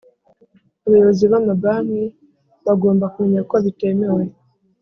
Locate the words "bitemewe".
3.65-4.23